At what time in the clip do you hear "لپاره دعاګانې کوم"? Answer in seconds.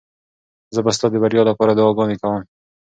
1.49-2.43